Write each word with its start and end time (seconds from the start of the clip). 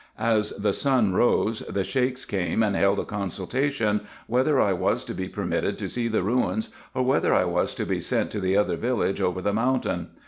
As 0.17 0.49
the 0.57 0.73
sun 0.73 1.13
rose, 1.13 1.59
the 1.59 1.83
Sheiks 1.83 2.25
came 2.25 2.63
and 2.63 2.75
held 2.75 2.97
a 2.99 3.05
consultation, 3.05 4.01
whether 4.25 4.59
I 4.59 4.73
was 4.73 5.05
to 5.05 5.13
be 5.13 5.29
permitted 5.29 5.77
to 5.77 5.87
see 5.87 6.07
the 6.07 6.23
ruins, 6.23 6.69
or 6.95 7.03
whether 7.03 7.35
I 7.35 7.45
was 7.45 7.75
to 7.75 7.85
be 7.85 7.99
sent 7.99 8.31
to 8.31 8.39
the 8.39 8.57
other 8.57 8.77
village 8.77 9.21
over 9.21 9.43
the 9.43 9.53
mountain. 9.53 10.09